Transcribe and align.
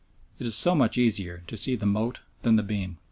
It 0.39 0.47
is 0.47 0.55
so 0.55 0.73
much 0.73 0.97
easier 0.97 1.43
to 1.45 1.55
see 1.55 1.75
the 1.75 1.85
mote 1.85 2.21
than 2.41 2.55
the 2.55 2.63
beam! 2.63 2.97